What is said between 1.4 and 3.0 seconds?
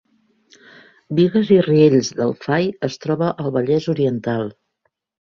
i Riells del Fai es